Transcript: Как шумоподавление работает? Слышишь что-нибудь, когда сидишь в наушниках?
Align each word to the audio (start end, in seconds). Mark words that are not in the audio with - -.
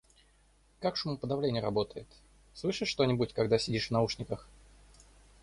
Как 0.79 0.95
шумоподавление 0.97 1.61
работает? 1.61 2.07
Слышишь 2.55 2.87
что-нибудь, 2.89 3.33
когда 3.35 3.59
сидишь 3.59 3.89
в 3.89 3.91
наушниках? 3.91 4.47